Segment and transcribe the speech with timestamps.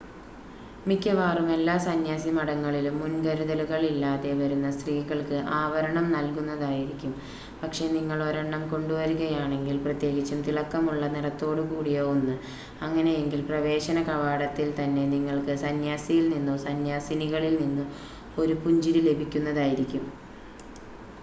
[0.85, 7.11] മിക്കവാറും എല്ലാ സന്യാസിമഠങ്ങളിലും മുൻകരുതലുകൾ ഇല്ലാതെ വരുന്ന സ്ത്രീകൾക്ക് ആവരണം നൽകുന്നതായിരിക്കും
[7.61, 12.35] പക്ഷെ നിങ്ങൾ ഒരെണ്ണം കൊണ്ടു വരുകയാണെങ്കിൽ പ്രത്യേകിച്ചും തിളക്കം ഉള്ള നിറത്തോടുകൂടിയ ഒന്ന്
[12.81, 17.85] അങ്ങനെയെങ്കിൽ പ്രവേശന കവാടത്തിൽ തന്നെ നിങ്ങൾക്ക് സന്യാസിയിൽ നിന്നോ സന്യാസിനികളിൽ നിന്നോ
[18.37, 20.05] ഒരു പുഞ്ചിരി ലഭിക്കുന്നതായിരിക്കും